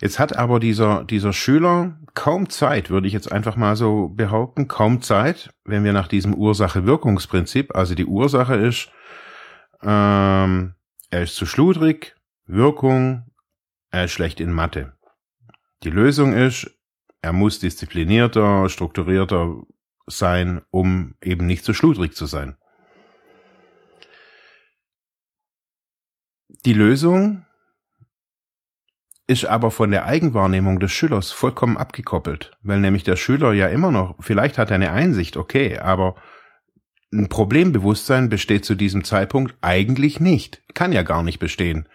Jetzt 0.00 0.18
hat 0.20 0.36
aber 0.36 0.60
dieser, 0.60 1.04
dieser 1.04 1.32
Schüler 1.32 1.98
kaum 2.14 2.48
Zeit, 2.50 2.88
würde 2.88 3.08
ich 3.08 3.12
jetzt 3.12 3.32
einfach 3.32 3.56
mal 3.56 3.74
so 3.74 4.08
behaupten, 4.08 4.68
kaum 4.68 5.02
Zeit, 5.02 5.52
wenn 5.64 5.82
wir 5.82 5.92
nach 5.92 6.06
diesem 6.06 6.34
Ursache-Wirkungsprinzip, 6.34 7.74
also 7.74 7.94
die 7.96 8.06
Ursache 8.06 8.54
ist, 8.54 8.90
ähm, 9.82 10.74
er 11.10 11.22
ist 11.22 11.36
zu 11.36 11.46
schludrig, 11.46 12.16
Wirkung, 12.46 13.30
er 13.90 14.04
ist 14.04 14.12
schlecht 14.12 14.40
in 14.40 14.52
Mathe. 14.52 14.92
Die 15.82 15.90
Lösung 15.90 16.32
ist, 16.32 16.70
er 17.22 17.32
muss 17.32 17.58
disziplinierter, 17.58 18.68
strukturierter 18.68 19.62
sein, 20.06 20.62
um 20.70 21.14
eben 21.22 21.46
nicht 21.46 21.64
so 21.64 21.72
schludrig 21.72 22.14
zu 22.14 22.26
sein. 22.26 22.56
Die 26.64 26.72
Lösung 26.72 27.44
ist 29.26 29.44
aber 29.44 29.70
von 29.70 29.90
der 29.90 30.06
Eigenwahrnehmung 30.06 30.80
des 30.80 30.90
Schülers 30.90 31.30
vollkommen 31.30 31.76
abgekoppelt, 31.76 32.56
weil 32.62 32.80
nämlich 32.80 33.04
der 33.04 33.16
Schüler 33.16 33.52
ja 33.52 33.68
immer 33.68 33.92
noch, 33.92 34.16
vielleicht 34.20 34.56
hat 34.56 34.70
er 34.70 34.76
eine 34.76 34.90
Einsicht, 34.90 35.36
okay, 35.36 35.78
aber 35.78 36.16
ein 37.12 37.28
Problembewusstsein 37.28 38.28
besteht 38.28 38.64
zu 38.64 38.74
diesem 38.74 39.04
Zeitpunkt 39.04 39.56
eigentlich 39.60 40.20
nicht, 40.20 40.62
kann 40.74 40.92
ja 40.92 41.02
gar 41.02 41.22
nicht 41.22 41.38
bestehen, 41.38 41.88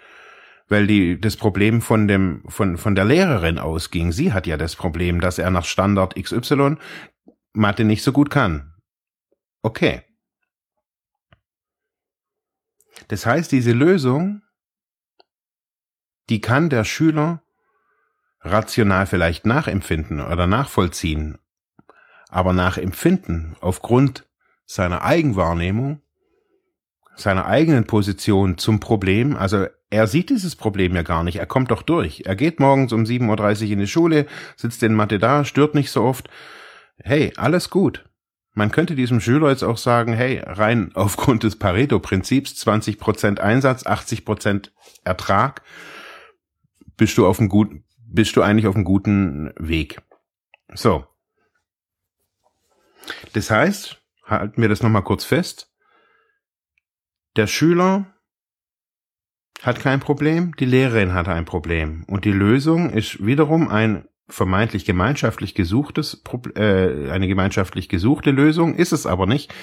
weil 0.67 0.87
die 0.87 1.19
das 1.19 1.37
Problem 1.37 1.81
von 1.81 2.07
dem 2.07 2.43
von 2.47 2.77
von 2.77 2.95
der 2.95 3.05
Lehrerin 3.05 3.59
ausging. 3.59 4.11
Sie 4.11 4.33
hat 4.33 4.47
ja 4.47 4.57
das 4.57 4.75
Problem, 4.75 5.21
dass 5.21 5.37
er 5.37 5.51
nach 5.51 5.65
Standard 5.65 6.15
XY 6.15 6.77
Mathe 7.53 7.83
nicht 7.83 8.03
so 8.03 8.11
gut 8.11 8.29
kann. 8.29 8.73
Okay. 9.61 10.01
Das 13.07 13.25
heißt, 13.25 13.51
diese 13.51 13.73
Lösung 13.73 14.43
die 16.29 16.41
kann 16.41 16.69
der 16.69 16.83
Schüler 16.83 17.43
rational 18.41 19.05
vielleicht 19.05 19.45
nachempfinden 19.45 20.21
oder 20.21 20.47
nachvollziehen, 20.47 21.37
aber 22.29 22.53
nachempfinden 22.53 23.55
aufgrund 23.61 24.27
seiner 24.65 25.03
Eigenwahrnehmung, 25.03 26.01
seiner 27.15 27.45
eigenen 27.45 27.85
Position 27.85 28.57
zum 28.57 28.79
Problem, 28.79 29.35
also 29.35 29.67
er 29.89 30.07
sieht 30.07 30.29
dieses 30.31 30.55
Problem 30.55 30.95
ja 30.95 31.03
gar 31.03 31.23
nicht, 31.23 31.35
er 31.35 31.45
kommt 31.45 31.69
doch 31.69 31.83
durch. 31.83 32.23
Er 32.25 32.35
geht 32.35 32.59
morgens 32.59 32.93
um 32.93 33.03
7.30 33.03 33.65
Uhr 33.65 33.71
in 33.73 33.79
die 33.79 33.87
Schule, 33.87 34.25
sitzt 34.55 34.81
in 34.81 34.95
Mathe 34.95 35.19
da, 35.19 35.45
stört 35.45 35.75
nicht 35.75 35.91
so 35.91 36.03
oft. 36.03 36.29
Hey, 36.97 37.31
alles 37.37 37.69
gut. 37.69 38.03
Man 38.55 38.71
könnte 38.71 38.95
diesem 38.95 39.19
Schüler 39.19 39.49
jetzt 39.49 39.63
auch 39.63 39.77
sagen, 39.77 40.13
hey, 40.13 40.41
rein 40.43 40.91
aufgrund 40.95 41.43
des 41.43 41.57
Pareto-Prinzips, 41.57 42.53
20% 42.65 43.39
Einsatz, 43.39 43.85
80% 43.85 44.69
Ertrag, 45.03 45.61
bist 46.97 47.17
du 47.17 47.27
auf 47.27 47.39
einem 47.39 47.49
guten, 47.49 47.83
bist 47.99 48.35
du 48.35 48.41
eigentlich 48.41 48.67
auf 48.67 48.75
einem 48.75 48.85
guten 48.85 49.53
Weg. 49.57 50.01
So. 50.73 51.05
Das 53.33 53.51
heißt, 53.51 54.02
halten 54.23 54.61
wir 54.61 54.69
das 54.69 54.83
nochmal 54.83 55.03
kurz 55.03 55.25
fest. 55.25 55.71
Der 57.35 57.47
Schüler 57.47 58.13
hat 59.61 59.79
kein 59.79 59.99
Problem, 59.99 60.55
die 60.59 60.65
Lehrerin 60.65 61.13
hat 61.13 61.27
ein 61.27 61.45
Problem. 61.45 62.03
Und 62.07 62.25
die 62.25 62.31
Lösung 62.31 62.89
ist 62.89 63.25
wiederum 63.25 63.69
ein 63.69 64.07
vermeintlich 64.27 64.85
gemeinschaftlich 64.85 65.55
gesuchtes, 65.55 66.23
äh, 66.55 67.09
eine 67.09 67.27
gemeinschaftlich 67.27 67.89
gesuchte 67.89 68.31
Lösung, 68.31 68.75
ist 68.75 68.91
es 68.91 69.05
aber 69.05 69.25
nicht. 69.25 69.53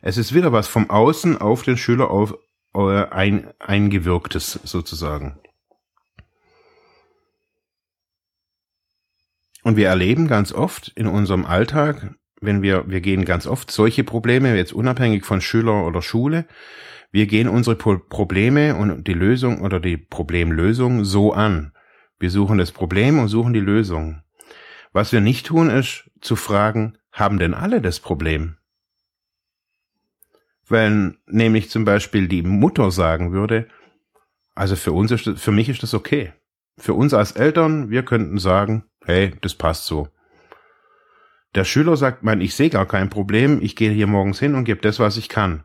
Es 0.00 0.16
ist 0.16 0.34
wieder 0.34 0.52
was 0.52 0.68
vom 0.68 0.90
Außen 0.90 1.38
auf 1.38 1.62
den 1.62 1.76
Schüler 1.76 2.10
auf, 2.10 2.34
äh, 2.74 3.04
ein, 3.04 3.52
eingewirktes 3.58 4.60
sozusagen. 4.64 5.38
Und 9.62 9.76
wir 9.76 9.88
erleben 9.88 10.28
ganz 10.28 10.52
oft 10.52 10.88
in 10.88 11.06
unserem 11.06 11.44
Alltag, 11.44 12.14
wenn 12.40 12.62
wir, 12.62 12.88
wir 12.88 13.00
gehen 13.00 13.24
ganz 13.24 13.46
oft 13.46 13.70
solche 13.70 14.04
Probleme, 14.04 14.56
jetzt 14.56 14.72
unabhängig 14.72 15.24
von 15.24 15.40
Schüler 15.40 15.86
oder 15.86 16.02
Schule, 16.02 16.46
wir 17.10 17.26
gehen 17.26 17.48
unsere 17.48 17.76
Probleme 17.76 18.76
und 18.76 19.04
die 19.04 19.14
Lösung 19.14 19.62
oder 19.62 19.80
die 19.80 19.96
Problemlösung 19.96 21.04
so 21.04 21.32
an. 21.32 21.72
Wir 22.18 22.30
suchen 22.30 22.58
das 22.58 22.72
Problem 22.72 23.18
und 23.18 23.28
suchen 23.28 23.52
die 23.52 23.60
Lösung. 23.60 24.22
Was 24.92 25.12
wir 25.12 25.20
nicht 25.20 25.46
tun, 25.46 25.70
ist 25.70 26.10
zu 26.20 26.36
fragen, 26.36 26.98
haben 27.12 27.38
denn 27.38 27.54
alle 27.54 27.80
das 27.80 28.00
Problem? 28.00 28.56
Wenn 30.68 31.16
nämlich 31.26 31.70
zum 31.70 31.84
Beispiel 31.84 32.28
die 32.28 32.42
Mutter 32.42 32.90
sagen 32.90 33.32
würde, 33.32 33.68
also 34.54 34.76
für 34.76 34.92
uns 34.92 35.10
ist 35.10 35.26
das, 35.26 35.40
für 35.40 35.52
mich 35.52 35.68
ist 35.68 35.82
das 35.82 35.94
okay. 35.94 36.32
Für 36.76 36.94
uns 36.94 37.14
als 37.14 37.32
Eltern, 37.32 37.90
wir 37.90 38.04
könnten 38.04 38.38
sagen, 38.38 38.84
hey, 39.04 39.32
das 39.40 39.54
passt 39.54 39.86
so. 39.86 40.08
Der 41.58 41.64
Schüler 41.64 41.96
sagt, 41.96 42.22
man, 42.22 42.40
ich 42.40 42.54
sehe 42.54 42.70
gar 42.70 42.86
kein 42.86 43.10
Problem, 43.10 43.60
ich 43.60 43.74
gehe 43.74 43.90
hier 43.90 44.06
morgens 44.06 44.38
hin 44.38 44.54
und 44.54 44.62
gebe 44.62 44.80
das, 44.80 45.00
was 45.00 45.16
ich 45.16 45.28
kann. 45.28 45.64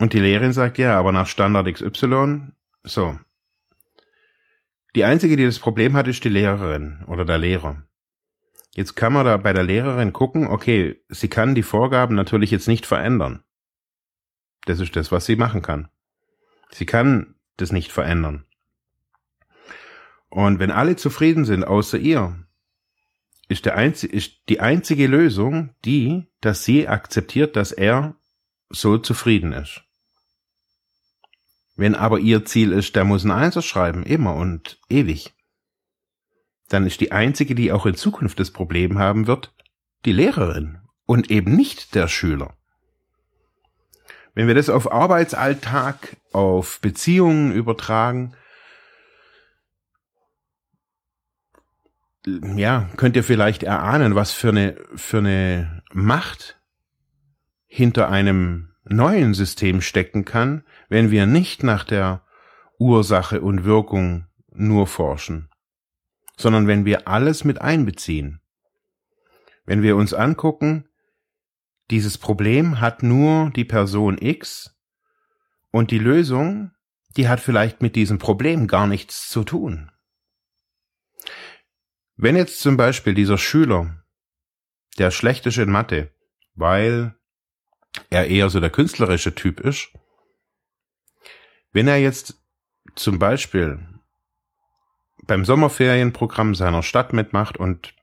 Und 0.00 0.14
die 0.14 0.18
Lehrerin 0.18 0.52
sagt, 0.52 0.78
ja, 0.78 0.98
aber 0.98 1.12
nach 1.12 1.28
Standard 1.28 1.72
XY, 1.72 2.48
so. 2.82 3.16
Die 4.96 5.04
einzige, 5.04 5.36
die 5.36 5.44
das 5.44 5.60
Problem 5.60 5.94
hat, 5.94 6.08
ist 6.08 6.24
die 6.24 6.28
Lehrerin 6.28 7.04
oder 7.06 7.24
der 7.24 7.38
Lehrer. 7.38 7.84
Jetzt 8.74 8.96
kann 8.96 9.12
man 9.12 9.26
da 9.26 9.36
bei 9.36 9.52
der 9.52 9.62
Lehrerin 9.62 10.12
gucken, 10.12 10.48
okay, 10.48 11.00
sie 11.08 11.28
kann 11.28 11.54
die 11.54 11.62
Vorgaben 11.62 12.16
natürlich 12.16 12.50
jetzt 12.50 12.66
nicht 12.66 12.86
verändern. 12.86 13.44
Das 14.66 14.80
ist 14.80 14.96
das, 14.96 15.12
was 15.12 15.24
sie 15.24 15.36
machen 15.36 15.62
kann. 15.62 15.88
Sie 16.72 16.84
kann 16.84 17.36
das 17.58 17.70
nicht 17.70 17.92
verändern. 17.92 18.44
Und 20.30 20.58
wenn 20.58 20.72
alle 20.72 20.96
zufrieden 20.96 21.44
sind, 21.44 21.62
außer 21.62 21.96
ihr, 21.96 22.44
ist, 23.50 23.64
der 23.66 23.76
einzige, 23.76 24.14
ist 24.14 24.48
die 24.48 24.60
einzige 24.60 25.06
Lösung 25.08 25.74
die, 25.84 26.26
dass 26.40 26.64
sie 26.64 26.86
akzeptiert, 26.86 27.56
dass 27.56 27.72
er 27.72 28.14
so 28.68 28.96
zufrieden 28.96 29.52
ist. 29.52 29.82
Wenn 31.74 31.94
aber 31.94 32.20
ihr 32.20 32.44
Ziel 32.44 32.72
ist, 32.72 32.94
der 32.94 33.04
muss 33.04 33.24
ein 33.24 33.32
Einser 33.32 33.62
schreiben, 33.62 34.04
immer 34.04 34.34
und 34.36 34.78
ewig, 34.88 35.34
dann 36.68 36.86
ist 36.86 37.00
die 37.00 37.10
einzige, 37.10 37.56
die 37.56 37.72
auch 37.72 37.86
in 37.86 37.96
Zukunft 37.96 38.38
das 38.38 38.52
Problem 38.52 38.98
haben 38.98 39.26
wird, 39.26 39.52
die 40.04 40.12
Lehrerin 40.12 40.78
und 41.06 41.30
eben 41.30 41.56
nicht 41.56 41.96
der 41.96 42.06
Schüler. 42.06 42.56
Wenn 44.34 44.46
wir 44.46 44.54
das 44.54 44.70
auf 44.70 44.92
Arbeitsalltag, 44.92 46.16
auf 46.32 46.80
Beziehungen 46.80 47.50
übertragen, 47.52 48.34
ja, 52.26 52.88
könnt 52.96 53.16
ihr 53.16 53.24
vielleicht 53.24 53.62
erahnen, 53.62 54.14
was 54.14 54.32
für 54.32 54.50
eine, 54.50 54.76
für 54.94 55.18
eine 55.18 55.82
Macht 55.92 56.60
hinter 57.66 58.08
einem 58.08 58.74
neuen 58.84 59.34
System 59.34 59.80
stecken 59.80 60.24
kann, 60.24 60.64
wenn 60.88 61.10
wir 61.10 61.26
nicht 61.26 61.62
nach 61.62 61.84
der 61.84 62.22
Ursache 62.78 63.40
und 63.40 63.64
Wirkung 63.64 64.26
nur 64.52 64.86
forschen, 64.86 65.48
sondern 66.36 66.66
wenn 66.66 66.84
wir 66.84 67.06
alles 67.08 67.44
mit 67.44 67.60
einbeziehen. 67.60 68.40
Wenn 69.64 69.82
wir 69.82 69.96
uns 69.96 70.12
angucken, 70.12 70.88
dieses 71.90 72.18
Problem 72.18 72.80
hat 72.80 73.02
nur 73.02 73.50
die 73.50 73.64
Person 73.64 74.18
X 74.20 74.76
und 75.70 75.90
die 75.90 75.98
Lösung, 75.98 76.72
die 77.16 77.28
hat 77.28 77.40
vielleicht 77.40 77.82
mit 77.82 77.96
diesem 77.96 78.18
Problem 78.18 78.66
gar 78.66 78.86
nichts 78.86 79.28
zu 79.28 79.44
tun. 79.44 79.90
Wenn 82.22 82.36
jetzt 82.36 82.60
zum 82.60 82.76
Beispiel 82.76 83.14
dieser 83.14 83.38
Schüler, 83.38 84.04
der 84.98 85.10
schlecht 85.10 85.46
ist 85.46 85.56
in 85.56 85.70
Mathe, 85.70 86.10
weil 86.54 87.14
er 88.10 88.26
eher 88.26 88.50
so 88.50 88.60
der 88.60 88.68
künstlerische 88.68 89.34
Typ 89.34 89.58
ist, 89.58 89.88
wenn 91.72 91.88
er 91.88 91.96
jetzt 91.96 92.38
zum 92.94 93.18
Beispiel 93.18 93.88
beim 95.22 95.46
Sommerferienprogramm 95.46 96.54
seiner 96.54 96.82
Stadt 96.82 97.14
mitmacht 97.14 97.56
und 97.56 97.94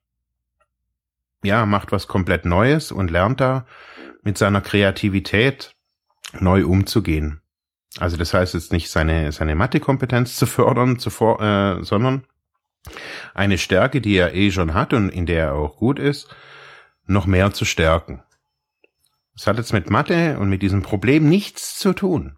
ja, 1.44 1.68
macht 1.68 1.92
was 1.92 2.08
komplett 2.08 2.44
Neues 2.44 2.92
und 2.92 3.12
lernt 3.12 3.40
da 3.40 3.68
mit 4.24 4.40
seiner 4.40 4.62
Kreativität 4.62 5.76
neu 6.40 6.66
umzugehen. 6.66 7.42
Also 8.00 8.18
das 8.18 8.34
heißt 8.34 8.56
jetzt 8.56 8.72
nicht 8.72 8.90
seine, 8.90 9.32
seine 9.32 9.54
Mathekompetenz 9.54 10.38
zu 10.38 10.48
fördern, 10.48 10.98
zu 10.98 11.12
for, 11.12 11.40
äh, 11.40 11.84
sondern 11.84 12.26
eine 13.34 13.58
Stärke, 13.58 14.02
die 14.02 14.16
er 14.16 14.34
eh 14.34 14.52
schon 14.52 14.74
hat 14.74 14.94
und 14.94 15.10
in 15.10 15.26
der 15.26 15.46
er 15.46 15.54
auch 15.54 15.78
gut 15.78 16.00
ist, 16.00 16.34
noch 17.06 17.26
mehr 17.26 17.54
zu 17.54 17.66
stärken. 17.66 18.24
Das 19.36 19.48
hat 19.48 19.58
jetzt 19.58 19.74
mit 19.74 19.90
Mathe 19.90 20.40
und 20.40 20.50
mit 20.50 20.62
diesem 20.62 20.82
Problem 20.82 21.30
nichts 21.30 21.78
zu 21.78 21.94
tun. 21.94 22.38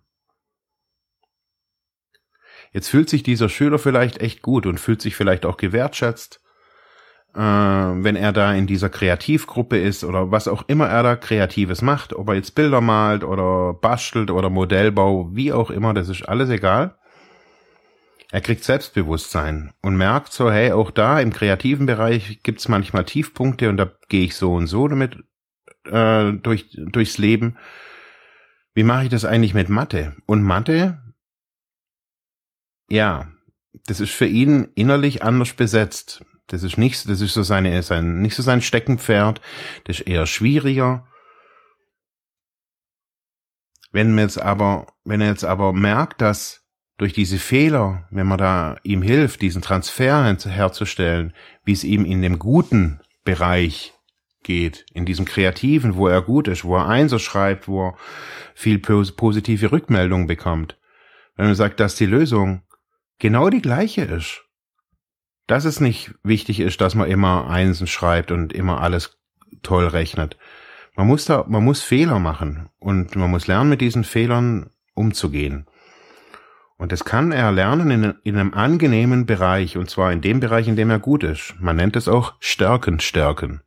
Jetzt 2.72 2.90
fühlt 2.90 3.10
sich 3.10 3.24
dieser 3.24 3.50
Schüler 3.50 3.80
vielleicht 3.80 4.22
echt 4.22 4.42
gut 4.42 4.66
und 4.66 4.80
fühlt 4.80 5.02
sich 5.02 5.16
vielleicht 5.16 5.46
auch 5.46 5.58
gewertschätzt, 5.58 6.42
äh, 7.34 7.40
wenn 7.40 8.16
er 8.16 8.34
da 8.34 8.54
in 8.54 8.68
dieser 8.68 8.90
Kreativgruppe 8.90 9.80
ist 9.80 10.04
oder 10.04 10.32
was 10.32 10.48
auch 10.48 10.64
immer 10.68 10.88
er 10.88 11.04
da 11.04 11.16
Kreatives 11.16 11.82
macht, 11.82 12.14
ob 12.14 12.28
er 12.28 12.36
jetzt 12.36 12.54
Bilder 12.54 12.82
malt 12.82 13.24
oder 13.24 13.74
bastelt 13.74 14.30
oder 14.30 14.50
Modellbau, 14.50 15.34
wie 15.34 15.54
auch 15.54 15.72
immer, 15.72 15.94
das 15.94 16.10
ist 16.10 16.28
alles 16.28 16.50
egal. 16.50 16.99
Er 18.32 18.42
kriegt 18.42 18.64
Selbstbewusstsein 18.64 19.74
und 19.82 19.98
merkt 19.98 20.34
so, 20.34 20.52
hey, 20.52 20.72
auch 20.72 20.92
da 20.92 21.20
im 21.20 21.34
kreativen 21.34 21.88
Bereich 21.88 22.44
gibt's 22.44 22.68
manchmal 22.68 23.06
Tiefpunkte 23.06 23.70
und 23.70 23.78
da 23.78 23.92
gehe 24.08 24.26
ich 24.26 24.36
so 24.36 24.54
und 24.54 24.68
so 24.68 24.88
damit 24.88 25.18
äh, 25.86 26.34
durch, 26.34 26.70
durchs 26.78 27.18
Leben. 27.18 27.58
Wie 28.76 28.84
mache 28.84 29.06
ich 29.06 29.10
das 29.10 29.26
eigentlich 29.26 29.56
mit 29.56 29.70
Mathe? 29.70 30.16
Und 30.28 30.44
Mathe, 30.44 31.02
ja, 32.88 33.32
das 33.86 34.00
ist 34.00 34.12
für 34.12 34.28
ihn 34.28 34.72
innerlich 34.76 35.24
anders 35.24 35.54
besetzt. 35.54 36.24
Das 36.48 36.64
ist 36.64 36.78
nicht, 36.78 37.10
das 37.10 37.22
ist 37.22 37.34
so 37.34 37.44
seine, 37.44 37.82
sein, 37.84 38.22
nicht 38.22 38.36
so 38.36 38.44
sein 38.44 38.62
Steckenpferd. 38.62 39.42
Das 39.86 40.00
ist 40.00 40.08
eher 40.08 40.28
schwieriger. 40.28 41.08
Wenn 43.92 44.14
man 44.14 44.26
jetzt 44.26 44.40
aber, 44.40 44.88
wenn 45.04 45.22
er 45.22 45.30
jetzt 45.30 45.46
aber 45.46 45.74
merkt, 45.74 46.22
dass 46.22 46.59
durch 47.00 47.14
diese 47.14 47.40
Fehler, 47.40 48.06
wenn 48.12 48.28
man 48.28 48.38
da 48.38 48.76
ihm 48.84 49.02
hilft, 49.02 49.42
diesen 49.42 49.62
Transfer 49.62 50.24
herzustellen, 50.26 51.34
wie 51.64 51.72
es 51.72 51.86
ihm 51.86 52.04
in 52.04 52.22
dem 52.22 52.38
guten 52.40 53.00
Bereich 53.24 53.94
geht, 54.44 54.86
in 54.94 55.06
diesem 55.06 55.24
Kreativen, 55.24 55.96
wo 55.96 56.08
er 56.08 56.22
gut 56.22 56.50
ist, 56.50 56.66
wo 56.66 56.76
er 56.76 56.90
Einser 56.90 57.20
schreibt, 57.20 57.70
wo 57.70 57.88
er 57.88 57.98
viel 58.54 58.80
positive 58.80 59.72
Rückmeldungen 59.72 60.28
bekommt. 60.28 60.78
Wenn 61.38 61.46
man 61.46 61.56
sagt, 61.56 61.80
dass 61.80 61.96
die 61.96 62.06
Lösung 62.06 62.64
genau 63.18 63.50
die 63.50 63.62
gleiche 63.62 64.02
ist, 64.02 64.44
dass 65.48 65.64
es 65.64 65.80
nicht 65.80 66.14
wichtig 66.22 66.60
ist, 66.60 66.82
dass 66.82 66.96
man 66.96 67.10
immer 67.10 67.50
Einsen 67.50 67.88
schreibt 67.88 68.30
und 68.30 68.52
immer 68.52 68.82
alles 68.82 69.18
toll 69.64 69.88
rechnet. 69.88 70.38
Man 70.98 71.08
muss 71.08 71.24
da, 71.24 71.46
man 71.48 71.64
muss 71.64 71.82
Fehler 71.82 72.20
machen 72.20 72.70
und 72.78 73.16
man 73.16 73.32
muss 73.32 73.48
lernen, 73.48 73.70
mit 73.70 73.80
diesen 73.80 74.04
Fehlern 74.04 74.70
umzugehen. 74.96 75.66
Und 76.80 76.94
das 76.94 77.04
kann 77.04 77.34
er 77.34 77.52
lernen 77.52 77.92
in, 77.92 78.16
in, 78.24 78.38
einem 78.38 78.54
angenehmen 78.54 79.26
Bereich, 79.26 79.76
und 79.76 79.90
zwar 79.90 80.14
in 80.14 80.22
dem 80.22 80.40
Bereich, 80.40 80.70
in 80.70 80.78
dem 80.78 80.90
er 80.90 81.00
gut 81.00 81.26
ist. 81.26 81.54
Man 81.60 81.76
nennt 81.76 81.98
es 81.98 82.08
auch 82.08 82.36
Stärken 82.40 83.02
stärken. 83.02 83.62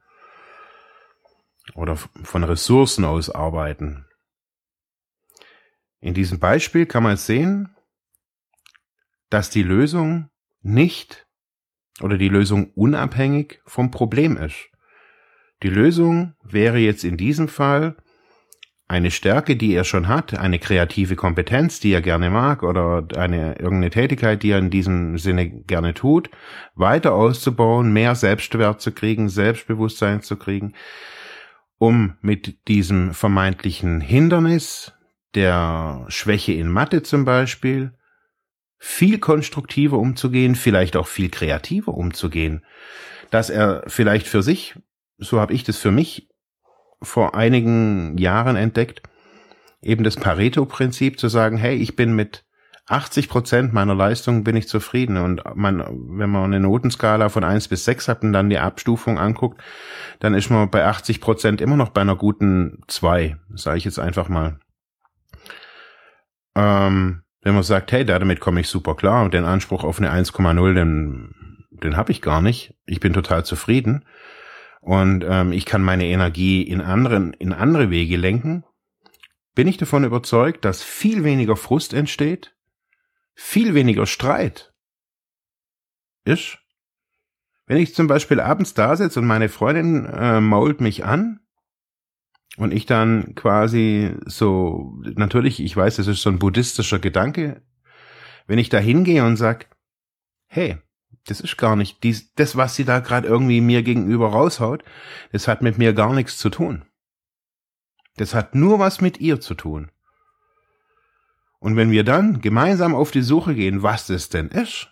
Oder 1.75 1.97
von 1.97 2.43
Ressourcen 2.43 3.05
aus 3.05 3.29
arbeiten. 3.29 4.07
In 6.01 6.15
diesem 6.15 6.39
Beispiel 6.39 6.87
kann 6.87 7.03
man 7.03 7.19
sehen, 7.19 7.77
dass 9.29 9.51
die 9.51 9.63
Lösung 9.63 10.31
nicht 10.63 11.27
oder 12.01 12.17
die 12.17 12.31
Lösung 12.31 12.71
unabhängig 12.73 13.61
vom 13.67 13.91
Problem 13.91 14.39
ist. 14.39 14.71
Die 15.63 15.69
Lösung 15.69 16.35
wäre 16.43 16.79
jetzt 16.79 17.05
in 17.05 17.19
diesem 17.19 17.49
Fall 17.49 17.95
eine 18.93 19.11
Stärke, 19.11 19.57
die 19.57 19.75
er 19.75 19.85
schon 19.85 20.07
hat, 20.07 20.39
eine 20.39 20.59
kreative 20.59 21.17
Kompetenz, 21.17 21.81
die 21.81 21.93
er 21.93 22.03
gerne 22.03 22.29
mag 22.29 22.63
oder 22.63 23.09
eine 23.17 23.55
irgendeine 23.59 23.89
Tätigkeit, 23.89 24.43
die 24.43 24.51
er 24.51 24.59
in 24.59 24.69
diesem 24.69 25.17
Sinne 25.17 25.49
gerne 25.49 25.95
tut, 25.95 26.29
weiter 26.75 27.15
auszubauen, 27.15 27.91
mehr 27.95 28.15
Selbstwert 28.15 28.83
zu 28.83 28.93
kriegen, 28.93 29.31
Selbstbewusstsein 29.31 30.21
zu 30.21 30.37
kriegen, 30.37 30.75
um 31.79 32.19
mit 32.21 32.69
diesem 32.69 33.15
vermeintlichen 33.15 34.03
Hindernis 34.03 34.93
der 35.35 36.05
Schwäche 36.09 36.53
in 36.53 36.69
Mathe 36.69 37.03
zum 37.03 37.25
Beispiel 37.25 37.95
viel 38.79 39.19
konstruktiver 39.19 39.97
umzugehen, 39.97 40.55
vielleicht 40.55 40.97
auch 40.97 41.07
viel 41.07 41.31
kreativer 41.31 41.95
umzugehen, 41.95 42.63
dass 43.31 43.49
er 43.49 43.85
vielleicht 43.87 44.27
für 44.27 44.43
sich, 44.43 44.75
so 45.17 45.41
habe 45.41 45.55
ich 45.55 45.65
das 45.65 45.79
für 45.79 45.93
mich 45.93 46.29
vor 47.03 47.35
einigen 47.35 48.17
Jahren 48.19 48.57
entdeckt, 48.57 49.03
eben 49.83 50.05
das 50.05 50.17
Pareto-Prinzip 50.17 51.19
zu 51.19 51.29
sagen, 51.29 51.57
hey, 51.57 51.77
ich 51.77 51.97
bin 51.97 52.15
mit 52.15 52.45
80 52.87 53.29
Prozent 53.29 53.73
meiner 53.73 53.95
Leistung 53.95 54.45
bin 54.45 54.57
ich 54.57 54.69
zufrieden. 54.69 55.17
Und 55.17 55.43
man, 55.55 55.85
wenn 56.19 56.31
man 56.31 56.45
eine 56.45 56.61
Notenskala 56.61 57.29
von 57.29 57.45
eins 57.45 57.69
bis 57.69 57.85
sechs 57.85 58.09
hat 58.09 58.23
und 58.23 58.33
dann 58.33 58.51
die 58.51 58.59
Abstufung 58.59 59.19
anguckt, 59.19 59.63
dann 60.21 60.35
ist 60.35 60.51
man 60.51 60.71
bei 60.71 60.85
80 60.85 61.21
Prozent 61.21 61.61
immer 61.61 61.77
noch 61.77 61.91
bei 61.91 62.01
einer 62.01 62.17
guten 62.17 62.83
zwei, 62.89 63.37
sage 63.55 63.79
ich 63.79 63.85
jetzt 63.85 63.99
einfach 63.99 64.29
mal. 64.29 64.59
Ähm, 66.55 67.23
wenn 67.43 67.55
man 67.55 67.63
sagt, 67.63 67.93
hey, 67.93 68.05
damit 68.05 68.41
komme 68.41 68.61
ich 68.61 68.69
super 68.69 68.95
klar 68.95 69.25
und 69.25 69.35
den 69.35 69.45
Anspruch 69.45 69.85
auf 69.85 69.99
eine 69.99 70.13
1,0, 70.13 70.75
den, 70.75 71.67
den 71.71 71.97
habe 71.97 72.13
ich 72.13 72.21
gar 72.21 72.41
nicht. 72.41 72.75
Ich 72.85 73.01
bin 73.01 73.13
total 73.13 73.45
zufrieden 73.45 74.05
und 74.83 75.25
ähm, 75.27 75.53
ich 75.53 75.65
kann 75.65 75.83
meine 75.83 76.07
Energie 76.07 76.63
in 76.63 76.81
anderen, 76.81 77.33
in 77.35 77.53
andere 77.53 77.89
Wege 77.89 78.17
lenken. 78.17 78.65
Bin 79.55 79.69
ich 79.69 79.77
davon 79.77 80.05
überzeugt, 80.05 80.65
dass 80.65 80.83
viel 80.83 81.25
weniger 81.25 81.57
Frust 81.57 81.95
entsteht, 81.95 82.55
viel 83.35 83.75
weniger 83.75 84.07
Streit 84.07 84.75
ist. 86.25 86.59
Wenn 87.67 87.79
ich 87.79 87.95
zum 87.95 88.09
Beispiel 88.09 88.41
abends 88.41 88.75
da 88.75 88.97
sitze 88.97 89.21
und 89.21 89.27
meine 89.27 89.49
Freundin 89.49 90.05
äh, 90.05 90.41
mault 90.41 90.81
mich 90.81 91.05
an, 91.05 91.39
und 92.57 92.73
ich 92.73 92.87
dann 92.87 93.35
quasi 93.35 94.15
so, 94.27 94.93
natürlich, 95.15 95.61
ich 95.61 95.77
weiß, 95.77 95.97
das 95.97 96.07
ist 96.07 96.23
so 96.23 96.31
ein 96.31 96.39
buddhistischer 96.39 96.99
Gedanke, 96.99 97.63
wenn 98.47 98.59
ich 98.59 98.69
da 98.69 98.79
hingehe 98.79 99.25
und 99.25 99.37
sag, 99.37 99.71
hey, 100.49 100.77
das 101.27 101.41
ist 101.41 101.57
gar 101.57 101.77
nicht, 101.77 102.03
dies, 102.03 102.35
das, 102.35 102.57
was 102.57 102.75
sie 102.75 102.85
da 102.85 103.01
gerade 103.01 103.29
irgendwie 103.29 103.61
mir 103.61 103.83
gegenüber 103.83 104.31
raushaut, 104.31 104.83
das 105.31 105.49
hat 105.49 105.63
mit 105.63 105.79
mir 105.79 105.93
gar 105.93 106.13
nichts 106.13 106.39
zu 106.39 106.51
tun. 106.51 106.85
Das 108.17 108.35
hat 108.35 108.55
nur 108.55 108.79
was 108.79 109.01
mit 109.01 109.21
ihr 109.21 109.41
zu 109.41 109.55
tun. 109.55 109.91
Und 111.59 111.77
wenn 111.77 111.91
wir 111.91 112.05
dann 112.05 112.41
gemeinsam 112.41 112.95
auf 112.95 113.11
die 113.13 113.23
Suche 113.23 113.55
gehen, 113.55 113.83
was 113.83 114.07
das 114.07 114.29
denn 114.29 114.49
ist, 114.49 114.89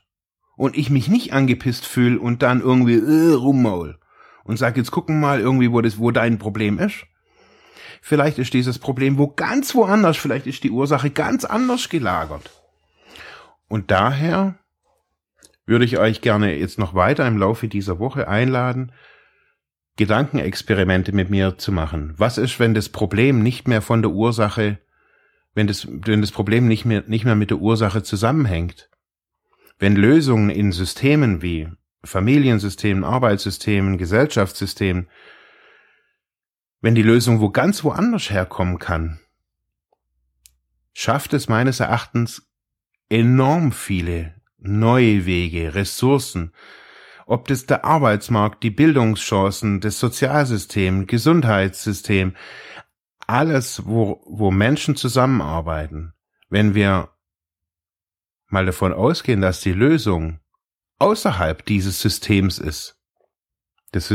und 0.56 0.76
ich 0.76 0.90
mich 0.90 1.08
nicht 1.08 1.32
angepisst 1.32 1.86
fühle 1.86 2.20
und 2.20 2.42
dann 2.42 2.60
irgendwie 2.60 2.96
äh, 2.96 3.32
rummaul 3.32 3.98
und 4.44 4.58
sag, 4.58 4.76
jetzt 4.76 4.90
gucken 4.90 5.18
mal 5.18 5.40
irgendwie, 5.40 5.72
wo 5.72 5.80
das, 5.80 5.98
wo 5.98 6.10
dein 6.10 6.38
Problem 6.38 6.78
ist, 6.78 7.06
Vielleicht 8.00 8.38
ist 8.38 8.54
dieses 8.54 8.78
Problem 8.78 9.18
wo 9.18 9.28
ganz 9.28 9.74
woanders, 9.74 10.16
vielleicht 10.16 10.46
ist 10.46 10.64
die 10.64 10.70
Ursache 10.70 11.10
ganz 11.10 11.44
anders 11.44 11.88
gelagert. 11.88 12.50
Und 13.68 13.90
daher 13.90 14.58
würde 15.70 15.84
ich 15.84 15.98
euch 15.98 16.20
gerne 16.20 16.56
jetzt 16.56 16.78
noch 16.78 16.94
weiter 16.94 17.26
im 17.26 17.38
Laufe 17.38 17.68
dieser 17.68 17.98
Woche 17.98 18.28
einladen, 18.28 18.92
Gedankenexperimente 19.96 21.12
mit 21.12 21.30
mir 21.30 21.58
zu 21.58 21.70
machen. 21.70 22.12
Was 22.16 22.38
ist, 22.38 22.58
wenn 22.58 22.74
das 22.74 22.88
Problem 22.88 23.42
nicht 23.42 23.68
mehr 23.68 23.80
von 23.80 24.02
der 24.02 24.10
Ursache, 24.10 24.78
wenn 25.54 25.68
das, 25.68 25.86
wenn 25.88 26.20
das 26.20 26.32
Problem 26.32 26.66
nicht 26.66 26.84
mehr, 26.84 27.04
nicht 27.06 27.24
mehr 27.24 27.36
mit 27.36 27.50
der 27.50 27.58
Ursache 27.58 28.02
zusammenhängt? 28.02 28.90
Wenn 29.78 29.94
Lösungen 29.94 30.50
in 30.50 30.72
Systemen 30.72 31.40
wie 31.40 31.68
Familiensystemen, 32.02 33.04
Arbeitssystemen, 33.04 33.96
Gesellschaftssystemen 33.96 35.08
wenn 36.80 36.94
die 36.94 37.02
Lösung 37.02 37.40
wo 37.40 37.50
ganz 37.50 37.84
woanders 37.84 38.30
herkommen 38.30 38.78
kann, 38.78 39.20
schafft 40.94 41.34
es 41.34 41.48
meines 41.48 41.78
Erachtens 41.78 42.50
enorm 43.08 43.70
viele 43.72 44.39
neue 44.60 45.26
Wege, 45.26 45.74
Ressourcen, 45.74 46.52
ob 47.26 47.48
das 47.48 47.66
der 47.66 47.84
Arbeitsmarkt, 47.84 48.62
die 48.62 48.70
Bildungschancen, 48.70 49.80
das 49.80 50.00
Sozialsystem, 50.00 51.06
Gesundheitssystem, 51.06 52.34
alles, 53.26 53.86
wo, 53.86 54.20
wo 54.26 54.50
Menschen 54.50 54.96
zusammenarbeiten, 54.96 56.12
wenn 56.48 56.74
wir 56.74 57.10
mal 58.48 58.66
davon 58.66 58.92
ausgehen, 58.92 59.40
dass 59.40 59.60
die 59.60 59.72
Lösung 59.72 60.40
außerhalb 60.98 61.64
dieses 61.64 62.00
Systems 62.00 62.58
ist. 62.58 62.98
Das 63.92 64.12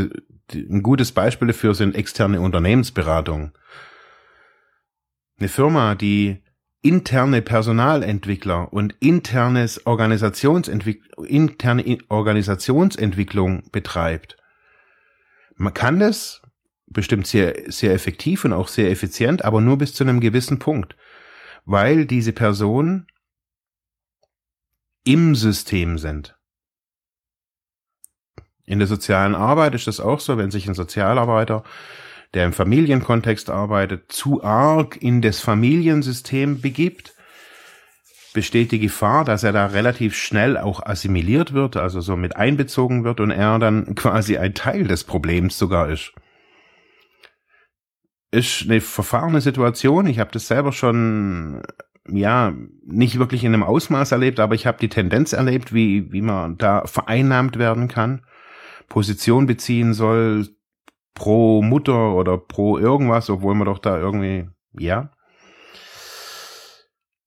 ein 0.53 0.83
gutes 0.83 1.11
Beispiel 1.11 1.47
dafür 1.47 1.73
sind 1.73 1.95
externe 1.95 2.39
Unternehmensberatungen. 2.39 3.53
Eine 5.39 5.49
Firma, 5.49 5.95
die 5.95 6.43
interne 6.85 7.41
Personalentwickler 7.41 8.71
und 8.71 8.95
internes 8.99 9.87
Organisationsentwick 9.87 11.01
interne 11.25 11.97
Organisationsentwicklung 12.09 13.63
betreibt. 13.71 14.37
Man 15.55 15.73
kann 15.73 15.99
das 15.99 16.43
bestimmt 16.85 17.25
sehr, 17.25 17.71
sehr 17.71 17.91
effektiv 17.93 18.45
und 18.45 18.53
auch 18.53 18.67
sehr 18.67 18.91
effizient, 18.91 19.43
aber 19.43 19.61
nur 19.61 19.79
bis 19.79 19.95
zu 19.95 20.03
einem 20.03 20.19
gewissen 20.19 20.59
Punkt, 20.59 20.95
weil 21.65 22.05
diese 22.05 22.33
Personen 22.33 23.07
im 25.03 25.33
System 25.33 25.97
sind. 25.97 26.37
In 28.65 28.77
der 28.77 28.87
sozialen 28.87 29.33
Arbeit 29.33 29.73
ist 29.73 29.87
das 29.87 29.99
auch 29.99 30.19
so, 30.19 30.37
wenn 30.37 30.51
sich 30.51 30.67
ein 30.67 30.75
Sozialarbeiter, 30.75 31.63
der 32.35 32.45
im 32.45 32.53
Familienkontext 32.53 33.49
arbeitet, 33.49 34.11
zu 34.11 34.43
arg 34.43 35.01
in 35.01 35.21
das 35.21 35.39
Familiensystem 35.39 36.61
begibt, 36.61 37.15
besteht 38.33 38.73
die 38.73 38.79
Gefahr, 38.79 39.23
dass 39.23 39.43
er 39.43 39.53
da 39.53 39.67
relativ 39.67 40.15
schnell 40.15 40.57
auch 40.57 40.85
assimiliert 40.85 41.53
wird, 41.53 41.77
also 41.77 42.01
so 42.01 42.17
mit 42.17 42.35
einbezogen 42.35 43.05
wird 43.05 43.21
und 43.21 43.31
er 43.31 43.57
dann 43.57 43.95
quasi 43.95 44.37
ein 44.37 44.53
Teil 44.53 44.83
des 44.83 45.05
Problems 45.05 45.57
sogar 45.57 45.89
ist. 45.89 46.11
Ist 48.31 48.63
eine 48.63 48.81
verfahrene 48.81 49.39
Situation. 49.39 50.05
Ich 50.07 50.19
habe 50.19 50.31
das 50.33 50.47
selber 50.47 50.73
schon 50.73 51.63
ja 52.07 52.53
nicht 52.85 53.17
wirklich 53.17 53.45
in 53.45 53.53
einem 53.53 53.63
Ausmaß 53.63 54.11
erlebt, 54.11 54.41
aber 54.41 54.53
ich 54.53 54.67
habe 54.67 54.77
die 54.79 54.89
Tendenz 54.89 55.31
erlebt, 55.31 55.73
wie 55.73 56.11
wie 56.11 56.21
man 56.21 56.57
da 56.57 56.85
vereinnahmt 56.85 57.57
werden 57.57 57.87
kann. 57.87 58.25
Position 58.89 59.47
beziehen 59.47 59.93
soll 59.93 60.47
pro 61.15 61.63
Mutter 61.63 62.13
oder 62.13 62.37
pro 62.37 62.77
irgendwas, 62.77 63.29
obwohl 63.31 63.55
man 63.55 63.65
doch 63.65 63.79
da 63.79 63.97
irgendwie, 63.97 64.47
ja. 64.73 65.09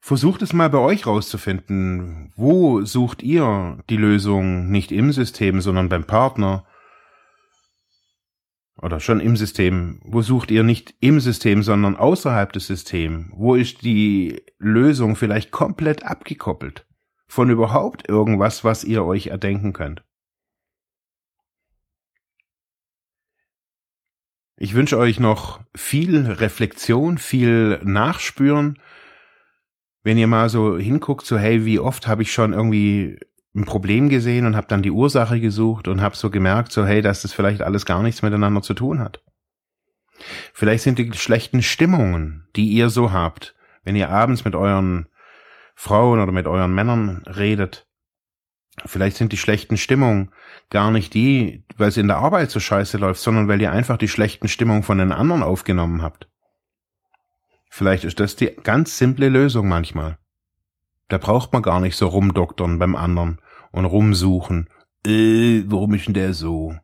Versucht 0.00 0.40
es 0.42 0.52
mal 0.52 0.70
bei 0.70 0.78
euch 0.78 1.06
rauszufinden. 1.06 2.32
Wo 2.36 2.82
sucht 2.82 3.22
ihr 3.22 3.78
die 3.90 3.96
Lösung 3.96 4.70
nicht 4.70 4.92
im 4.92 5.12
System, 5.12 5.60
sondern 5.60 5.88
beim 5.88 6.04
Partner? 6.04 6.64
Oder 8.80 9.00
schon 9.00 9.20
im 9.20 9.36
System. 9.36 10.00
Wo 10.04 10.22
sucht 10.22 10.50
ihr 10.50 10.62
nicht 10.62 10.94
im 11.00 11.20
System, 11.20 11.62
sondern 11.62 11.96
außerhalb 11.96 12.52
des 12.52 12.68
Systems? 12.68 13.26
Wo 13.32 13.54
ist 13.54 13.82
die 13.82 14.40
Lösung 14.58 15.16
vielleicht 15.16 15.50
komplett 15.50 16.04
abgekoppelt 16.04 16.86
von 17.26 17.50
überhaupt 17.50 18.08
irgendwas, 18.08 18.64
was 18.64 18.84
ihr 18.84 19.04
euch 19.04 19.26
erdenken 19.26 19.72
könnt? 19.72 20.07
Ich 24.58 24.74
wünsche 24.74 24.98
euch 24.98 25.20
noch 25.20 25.60
viel 25.74 26.26
Reflexion, 26.26 27.18
viel 27.18 27.80
Nachspüren 27.82 28.78
wenn 30.08 30.18
ihr 30.18 30.26
mal 30.26 30.48
so 30.48 30.78
hinguckt, 30.78 31.26
so 31.26 31.38
hey, 31.38 31.64
wie 31.64 31.78
oft 31.78 32.06
habe 32.06 32.22
ich 32.22 32.32
schon 32.32 32.52
irgendwie 32.52 33.18
ein 33.54 33.64
Problem 33.64 34.08
gesehen 34.08 34.46
und 34.46 34.56
habe 34.56 34.66
dann 34.66 34.82
die 34.82 34.90
Ursache 34.90 35.40
gesucht 35.40 35.88
und 35.88 36.00
habe 36.00 36.16
so 36.16 36.30
gemerkt, 36.30 36.72
so 36.72 36.86
hey, 36.86 37.02
dass 37.02 37.22
das 37.22 37.32
vielleicht 37.32 37.62
alles 37.62 37.86
gar 37.86 38.02
nichts 38.02 38.22
miteinander 38.22 38.62
zu 38.62 38.74
tun 38.74 39.00
hat. 39.00 39.22
Vielleicht 40.52 40.84
sind 40.84 40.98
die 40.98 41.12
schlechten 41.12 41.62
Stimmungen, 41.62 42.48
die 42.56 42.68
ihr 42.68 42.90
so 42.90 43.12
habt, 43.12 43.54
wenn 43.84 43.96
ihr 43.96 44.10
abends 44.10 44.44
mit 44.44 44.54
euren 44.54 45.08
Frauen 45.74 46.20
oder 46.20 46.32
mit 46.32 46.46
euren 46.46 46.74
Männern 46.74 47.22
redet. 47.26 47.87
Vielleicht 48.86 49.16
sind 49.16 49.32
die 49.32 49.36
schlechten 49.36 49.76
Stimmungen 49.76 50.30
gar 50.70 50.90
nicht 50.90 51.14
die, 51.14 51.64
weil 51.76 51.88
es 51.88 51.96
in 51.96 52.08
der 52.08 52.18
Arbeit 52.18 52.50
so 52.50 52.60
scheiße 52.60 52.98
läuft, 52.98 53.20
sondern 53.20 53.48
weil 53.48 53.60
ihr 53.60 53.72
einfach 53.72 53.96
die 53.96 54.08
schlechten 54.08 54.48
Stimmungen 54.48 54.82
von 54.82 54.98
den 54.98 55.12
anderen 55.12 55.42
aufgenommen 55.42 56.02
habt. 56.02 56.28
Vielleicht 57.70 58.04
ist 58.04 58.20
das 58.20 58.36
die 58.36 58.46
ganz 58.62 58.98
simple 58.98 59.28
Lösung 59.28 59.68
manchmal. 59.68 60.18
Da 61.08 61.18
braucht 61.18 61.52
man 61.52 61.62
gar 61.62 61.80
nicht 61.80 61.96
so 61.96 62.08
rumdoktern 62.08 62.78
beim 62.78 62.96
anderen 62.96 63.40
und 63.70 63.84
rumsuchen. 63.84 64.68
Äh, 65.06 65.62
warum 65.66 65.94
ist 65.94 66.06
denn 66.06 66.14
der 66.14 66.34
so? 66.34 66.74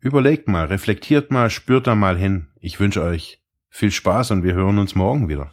Überlegt 0.00 0.46
mal, 0.46 0.66
reflektiert 0.66 1.30
mal, 1.30 1.50
spürt 1.50 1.86
da 1.86 1.94
mal 1.94 2.16
hin. 2.16 2.48
Ich 2.60 2.78
wünsche 2.78 3.02
euch 3.02 3.42
viel 3.68 3.90
Spaß 3.90 4.30
und 4.30 4.44
wir 4.44 4.54
hören 4.54 4.78
uns 4.78 4.94
morgen 4.94 5.28
wieder. 5.28 5.52